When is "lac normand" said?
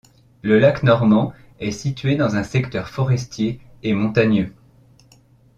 0.57-1.31